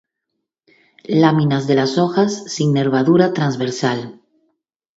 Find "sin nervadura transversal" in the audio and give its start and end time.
2.51-4.19